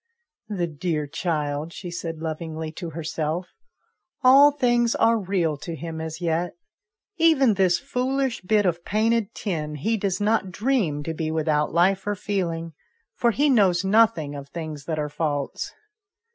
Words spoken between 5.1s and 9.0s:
real to him as yet; even this foolish bit of